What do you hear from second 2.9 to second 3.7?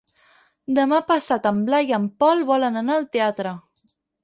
al teatre.